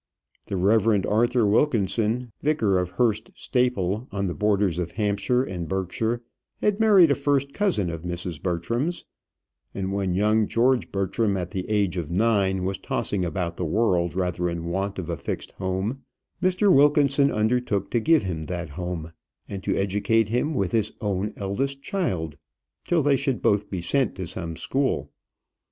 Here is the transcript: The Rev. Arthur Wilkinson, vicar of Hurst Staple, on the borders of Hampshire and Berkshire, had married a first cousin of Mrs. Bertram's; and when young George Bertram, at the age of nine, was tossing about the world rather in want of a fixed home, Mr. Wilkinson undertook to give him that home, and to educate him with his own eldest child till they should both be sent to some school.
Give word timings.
The 0.47 0.57
Rev. 0.57 1.05
Arthur 1.05 1.45
Wilkinson, 1.45 2.31
vicar 2.41 2.79
of 2.79 2.89
Hurst 2.97 3.29
Staple, 3.35 4.07
on 4.11 4.25
the 4.25 4.33
borders 4.33 4.79
of 4.79 4.93
Hampshire 4.93 5.43
and 5.43 5.69
Berkshire, 5.69 6.23
had 6.59 6.79
married 6.79 7.11
a 7.11 7.13
first 7.13 7.53
cousin 7.53 7.91
of 7.91 8.01
Mrs. 8.01 8.41
Bertram's; 8.41 9.05
and 9.75 9.93
when 9.93 10.15
young 10.15 10.47
George 10.47 10.91
Bertram, 10.91 11.37
at 11.37 11.51
the 11.51 11.69
age 11.69 11.97
of 11.97 12.09
nine, 12.09 12.63
was 12.63 12.79
tossing 12.79 13.23
about 13.23 13.57
the 13.57 13.63
world 13.65 14.15
rather 14.15 14.49
in 14.49 14.65
want 14.69 14.97
of 14.97 15.07
a 15.07 15.15
fixed 15.17 15.51
home, 15.51 16.01
Mr. 16.41 16.73
Wilkinson 16.73 17.31
undertook 17.31 17.91
to 17.91 17.99
give 17.99 18.23
him 18.23 18.41
that 18.41 18.69
home, 18.69 19.11
and 19.47 19.61
to 19.61 19.75
educate 19.77 20.29
him 20.29 20.55
with 20.55 20.71
his 20.71 20.93
own 20.99 21.31
eldest 21.37 21.83
child 21.83 22.39
till 22.85 23.03
they 23.03 23.15
should 23.15 23.39
both 23.39 23.69
be 23.69 23.81
sent 23.81 24.15
to 24.15 24.25
some 24.25 24.55
school. 24.55 25.11